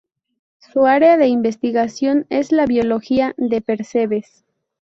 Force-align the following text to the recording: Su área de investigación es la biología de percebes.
Su 0.57 0.87
área 0.87 1.15
de 1.15 1.27
investigación 1.27 2.25
es 2.31 2.51
la 2.51 2.65
biología 2.65 3.35
de 3.37 3.61
percebes. 3.61 4.43